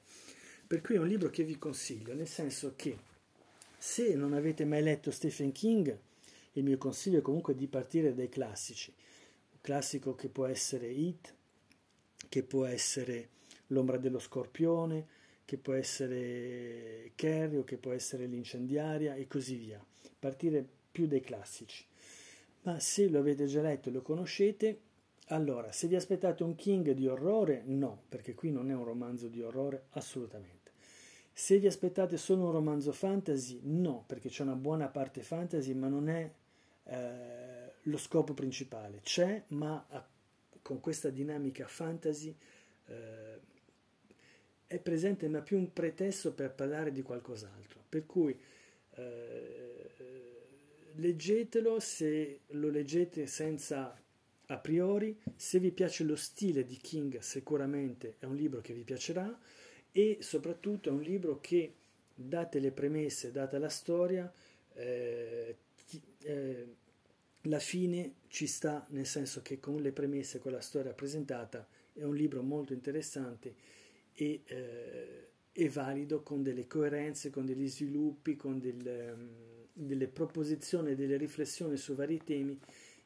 Per 0.67 0.81
cui 0.81 0.97
è 0.97 0.99
un 0.99 1.07
libro 1.07 1.31
che 1.31 1.45
vi 1.45 1.59
consiglio, 1.59 2.13
nel 2.13 2.27
senso 2.27 2.73
che 2.75 2.99
se 3.79 4.17
non 4.17 4.33
avete 4.33 4.65
mai 4.65 4.83
letto 4.83 5.13
Stephen 5.13 5.53
King, 5.53 5.97
il 6.55 6.65
mio 6.65 6.77
consiglio 6.77 7.21
è 7.21 7.23
comunque 7.23 7.55
di 7.55 7.69
partire 7.69 8.15
dai 8.15 8.29
classici. 8.29 8.93
Un 9.53 9.59
classico 9.61 10.17
che 10.17 10.29
può 10.29 10.47
essere 10.47 10.89
It, 10.89 11.33
che 12.29 12.43
può 12.43 12.65
essere 12.65 13.29
L'ombra 13.69 13.97
dello 13.97 14.19
scorpione, 14.19 15.07
che 15.45 15.57
può 15.57 15.73
essere 15.75 17.13
Carrie 17.15 17.59
o 17.59 17.65
che 17.65 17.77
può 17.77 17.93
essere 17.93 18.27
L'incendiaria 18.27 19.15
e 19.15 19.29
così 19.29 19.55
via. 19.55 19.85
Partire 20.19 20.67
più 20.91 21.07
dai 21.07 21.21
classici. 21.21 21.85
Ma 22.63 22.81
se 22.81 23.09
lo 23.09 23.21
avete 23.21 23.47
già 23.47 23.63
letto 23.63 23.89
e 23.89 23.93
lo 23.93 24.03
conoscete, 24.03 24.81
allora, 25.27 25.71
se 25.71 25.87
vi 25.87 25.95
aspettate 25.95 26.43
un 26.43 26.57
King 26.57 26.91
di 26.91 27.07
orrore, 27.07 27.63
no, 27.67 28.03
perché 28.09 28.35
qui 28.35 28.51
non 28.51 28.69
è 28.71 28.75
un 28.75 28.85
romanzo 28.85 29.29
di 29.29 29.43
orrore 29.43 29.87
assolutamente. 29.91 30.56
Se 31.39 31.59
vi 31.59 31.67
aspettate 31.67 32.17
solo 32.17 32.47
un 32.47 32.51
romanzo 32.51 32.93
fantasy, 32.93 33.61
no, 33.65 34.05
perché 34.07 34.31
c'è 34.31 34.43
una 34.43 34.55
buona 34.55 34.89
parte 34.89 35.21
fantasy, 35.21 35.75
ma 35.75 35.87
non 35.87 36.09
è 36.09 36.33
eh, 36.85 37.73
lo 37.83 37.99
scopo 37.99 38.33
principale. 38.33 39.01
C'è, 39.03 39.45
ma 39.49 39.85
a, 39.87 40.09
con 40.63 40.81
questa 40.81 41.11
dinamica 41.11 41.67
fantasy 41.67 42.35
eh, 42.87 43.41
è 44.67 44.79
presente, 44.79 45.29
ma 45.29 45.43
più 45.43 45.59
un 45.59 45.75
pretesto 45.75 46.33
per 46.33 46.55
parlare 46.55 46.91
di 46.91 47.03
qualcos'altro. 47.03 47.85
Per 47.87 48.07
cui 48.07 48.41
eh, 48.93 49.91
leggetelo 50.95 51.79
se 51.81 52.41
lo 52.47 52.71
leggete 52.71 53.27
senza 53.27 53.95
a 54.47 54.57
priori, 54.57 55.21
se 55.35 55.59
vi 55.59 55.71
piace 55.71 56.03
lo 56.03 56.17
stile 56.17 56.65
di 56.65 56.79
King 56.79 57.19
sicuramente 57.19 58.15
è 58.21 58.25
un 58.25 58.37
libro 58.37 58.63
che 58.63 58.73
vi 58.73 58.85
piacerà 58.85 59.39
e 59.97 60.19
soprattutto 60.21 60.91
è 60.91 60.93
un 60.93 61.01
libro 61.01 61.41
che, 61.41 61.73
date 62.15 62.59
le 62.59 62.71
premesse, 62.71 63.33
data 63.33 63.59
la 63.59 63.71
storia, 63.71 64.31
eh, 64.75 65.57
eh, 66.21 66.67
la 67.43 67.59
fine 67.59 68.17
ci 68.29 68.47
sta, 68.47 68.85
nel 68.91 69.07
senso 69.07 69.41
che 69.41 69.59
con 69.59 69.81
le 69.81 69.93
premesse, 69.93 70.39
con 70.39 70.53
la 70.53 70.61
storia 70.61 70.93
presentata, 70.93 71.67
è 71.95 72.03
un 72.03 72.15
libro 72.15 72.43
molto 72.43 72.75
interessante 72.75 73.55
e, 74.13 74.43
eh, 74.45 75.29
e 75.51 75.69
valido 75.71 76.21
con 76.21 76.43
delle 76.43 76.67
coerenze, 76.67 77.31
con 77.31 77.47
degli 77.47 77.67
sviluppi, 77.67 78.37
con 78.37 78.59
del, 78.59 79.15
um, 79.17 79.29
delle 79.73 80.09
proposizioni, 80.09 80.95
delle 80.95 81.17
riflessioni 81.17 81.79
su 81.79 81.95
vari 81.95 82.23
temi 82.23 82.61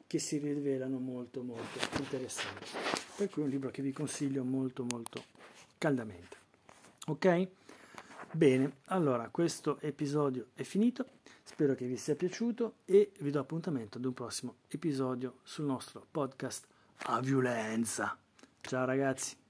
che 0.05 0.19
si 0.19 0.39
rivelano 0.39 0.99
molto 0.99 1.41
molto 1.41 1.79
interessanti. 1.99 2.65
Per 3.15 3.29
cui 3.29 3.43
è 3.43 3.45
un 3.45 3.51
libro 3.51 3.71
che 3.71 3.81
vi 3.81 3.93
consiglio 3.93 4.43
molto 4.43 4.83
molto 4.83 5.23
caldamente. 5.77 6.40
Ok? 7.11 7.47
Bene, 8.31 8.77
allora 8.85 9.27
questo 9.27 9.81
episodio 9.81 10.47
è 10.53 10.63
finito, 10.63 11.07
spero 11.43 11.75
che 11.75 11.85
vi 11.85 11.97
sia 11.97 12.15
piaciuto 12.15 12.75
e 12.85 13.11
vi 13.19 13.31
do 13.31 13.41
appuntamento 13.41 13.97
ad 13.97 14.05
un 14.05 14.13
prossimo 14.13 14.55
episodio 14.69 15.39
sul 15.43 15.65
nostro 15.65 16.07
podcast 16.09 16.65
A 17.07 17.19
Violenza. 17.19 18.17
Ciao 18.61 18.85
ragazzi! 18.85 19.40